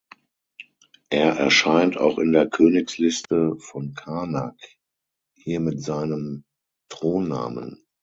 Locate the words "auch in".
1.95-2.31